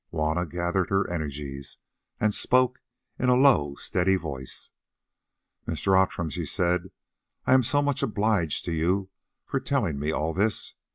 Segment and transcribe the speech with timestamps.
[0.09, 1.77] Juanna gathered her energies,
[2.19, 2.81] and spoke
[3.19, 4.71] in a low steady voice.
[5.67, 5.95] "Mr.
[5.95, 6.89] Outram," she said,
[7.45, 9.11] "I am so much obliged to you
[9.45, 10.73] for telling me all this.